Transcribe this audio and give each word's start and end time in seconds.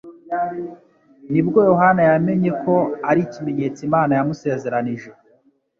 ni 1.31 1.41
bwo 1.47 1.59
Yohana 1.71 2.01
yamenye 2.09 2.51
ko 2.63 2.75
ari 3.09 3.19
ikimenyetso 3.27 3.79
Imana 3.87 4.11
yamusezeranije.. 4.17 5.09